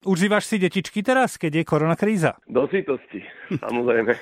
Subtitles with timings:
[0.00, 2.40] Užívaš si detičky teraz, keď je korona kríza?
[2.48, 3.20] Do sítosti,
[3.52, 4.16] samozrejme.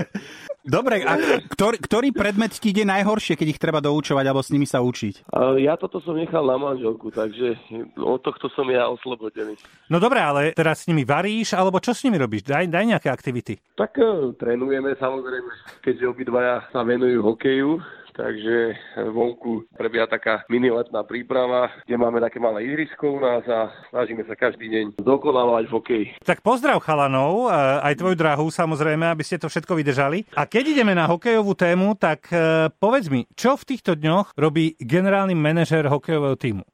[0.64, 1.20] Dobre, a
[1.52, 5.28] ktorý, ktorý predmet ti ide najhoršie, keď ich treba doučovať alebo s nimi sa učiť?
[5.60, 7.60] Ja toto som nechal na manželku, takže
[8.00, 9.60] od tohto som ja oslobodený.
[9.92, 12.48] No dobre, ale teraz s nimi varíš, alebo čo s nimi robíš?
[12.48, 13.60] Daj, daj nejaké aktivity.
[13.76, 15.52] Tak uh, trénujeme samozrejme,
[15.84, 17.80] keďže obidvaja sa venujú hokeju,
[18.18, 18.74] takže
[19.14, 24.34] vonku prebieha taká miniletná príprava, kde máme také malé ihrisko u nás a snažíme sa
[24.34, 26.06] každý deň dokonávať v hokeji.
[26.26, 27.54] Tak pozdrav chalanov, e,
[27.86, 30.26] aj tvoju drahu samozrejme, aby ste to všetko vydržali.
[30.34, 34.74] A keď ideme na hokejovú tému, tak e, povedz mi, čo v týchto dňoch robí
[34.82, 36.66] generálny manažer hokejového týmu?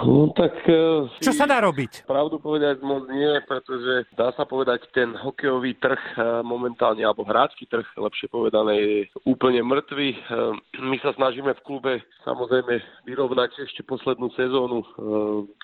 [0.00, 0.56] No tak...
[0.64, 2.08] Uh, Čo sa dá robiť?
[2.08, 7.68] Pravdu povedať moc nie, pretože dá sa povedať, ten hokejový trh uh, momentálne, alebo hráčky
[7.68, 10.08] trh, lepšie povedané, je úplne mŕtvy.
[10.16, 11.92] Uh, my sa snažíme v klube
[12.24, 14.84] samozrejme vyrovnať ešte poslednú sezónu,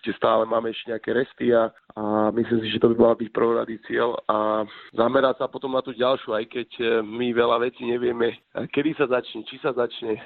[0.01, 3.29] kde stále máme ešte nejaké resty a, a myslím si, že to by mal byť
[3.33, 6.69] prvoradý cieľ a zamerať sa potom na tú ďalšiu, aj keď
[7.01, 10.21] my veľa vecí nevieme, kedy sa začne, či sa začne,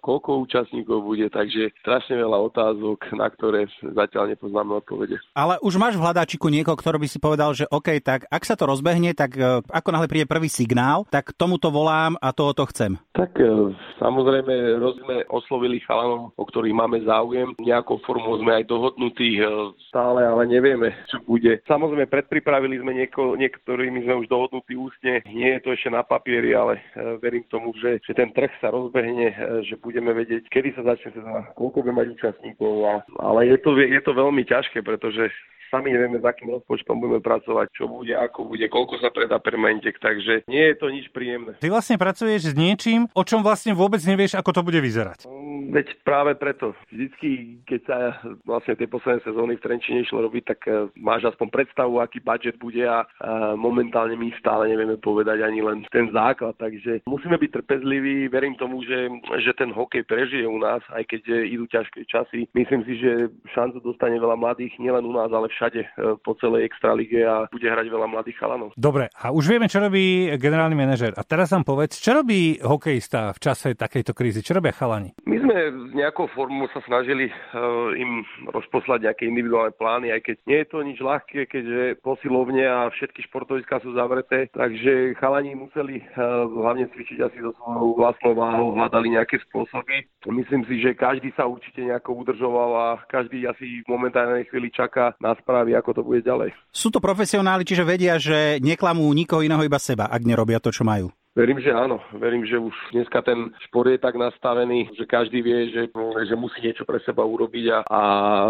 [0.00, 5.20] koľko účastníkov bude, takže strašne veľa otázok, na ktoré zatiaľ nepoznáme odpovede.
[5.36, 8.56] Ale už máš v hľadáčiku niekoho, ktorý by si povedal, že OK, tak ak sa
[8.56, 12.64] to rozbehne, tak e, ako náhle príde prvý signál, tak tomuto volám a toho to
[12.72, 12.96] chcem.
[13.12, 17.52] Tak e, samozrejme, sme oslovili chalanov, o ktorých máme záujem.
[17.60, 19.44] Nejakou formou sme aj dohodnutí e,
[19.92, 21.58] stále, ale nevieme, čo bude.
[21.66, 25.20] Samozrejme, predpripravili sme nieko, niektorými sme už dohodnutí ústne.
[25.26, 26.78] Nie je to ešte na papieri, ale
[27.18, 29.34] verím tomu, že, že ten trh sa rozbehne,
[29.66, 33.74] že budeme vedieť, kedy sa začne sezóna, koľko bude mať účastníkov, a, ale je to,
[33.74, 35.26] je to veľmi ťažké, pretože
[35.70, 39.96] sami nevieme, s akým rozpočtom budeme pracovať, čo bude, ako bude, koľko sa predá permentek,
[40.02, 41.56] takže nie je to nič príjemné.
[41.62, 45.30] Ty vlastne pracuješ s niečím, o čom vlastne vôbec nevieš, ako to bude vyzerať.
[45.30, 46.74] Mm, veď práve preto.
[46.90, 47.98] Vždycky, keď sa
[48.42, 52.58] vlastne tie posledné sezóny v Trenčine išlo robiť, tak e, máš aspoň predstavu, aký budget
[52.58, 53.06] bude a,
[53.54, 58.28] momentálne my stále nevieme povedať ani len ten základ, takže musíme byť trpezliví.
[58.28, 59.08] Verím tomu, že,
[59.44, 62.48] že ten hokej prežije u nás, aj keď idú ťažké časy.
[62.56, 65.88] Myslím si, že šancu dostane veľa mladých, nielen u nás, ale všade e,
[66.24, 68.72] po celej extralige a bude hrať veľa mladých chalanov.
[68.80, 71.12] Dobre, a už vieme, čo robí generálny manažer.
[71.20, 74.40] A teraz nám povedz, čo robí hokejista v čase takejto krízy?
[74.40, 75.12] Čo robia chalani?
[75.28, 80.36] My sme s nejakou formou sa snažili uh, im rozposlať nejaké individuálne plány, aj keď
[80.48, 86.00] nie je to nič ľahké, keďže posilovne a všetky športoviská sú zavreté, takže chalani museli
[86.16, 90.08] uh, hlavne cvičiť asi so svojou vlastnou váhou, hľadali nejaké spôsoby.
[90.30, 95.12] Myslím si, že každý sa určite nejako udržoval a každý asi v momentálnej chvíli čaká
[95.18, 96.54] na správy, ako to bude ďalej.
[96.70, 100.86] Sú to profesionáli, čiže vedia, že neklamú nikoho iného iba seba, ak nerobia to, čo
[100.86, 101.10] majú.
[101.30, 102.02] Verím, že áno.
[102.10, 105.86] Verím, že už dneska ten šport je tak nastavený, že každý vie, že,
[106.26, 108.00] že musí niečo pre seba urobiť a, a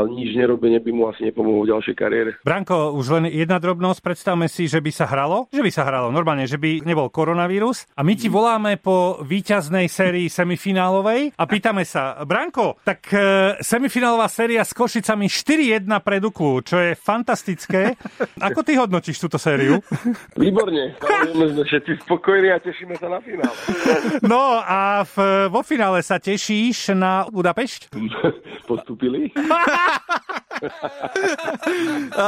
[0.08, 2.30] nič nerobenie by mu asi nepomohlo v ďalšej kariére.
[2.40, 4.00] Branko, už len jedna drobnosť.
[4.00, 5.52] Predstavme si, že by sa hralo.
[5.52, 7.84] Že by sa hralo normálne, že by nebol koronavírus.
[7.92, 14.24] A my ti voláme po víťaznej sérii semifinálovej a pýtame sa, Branko, tak e, semifinálová
[14.32, 17.92] séria s Košicami 4-1 pre Duklu, čo je fantastické.
[18.48, 19.84] Ako ty hodnotíš túto sériu?
[20.32, 20.96] Výborne.
[20.96, 23.56] Samozrejme, všetci spokojní a tešíme sa na finále.
[24.31, 25.16] No a v,
[25.50, 27.91] vo finále sa tešíš na Budapešť?
[28.70, 29.34] Postupili.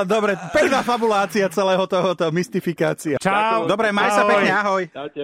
[0.03, 3.23] Dobre, pekná fabulácia celého tohoto, mystifikácia.
[3.23, 3.71] Čau.
[3.71, 4.19] Dobre, maj ahoj.
[4.19, 4.83] sa pekne, ahoj.
[4.91, 5.23] Čaute.